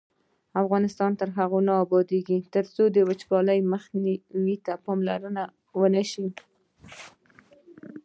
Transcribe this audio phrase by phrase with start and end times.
[0.61, 4.99] افغانستان تر هغو نه ابادیږي، ترڅو د وچکالۍ مخنیوي ته پام
[5.79, 6.27] ونشي.